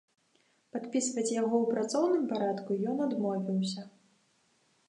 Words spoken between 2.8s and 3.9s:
ён адмовіўся.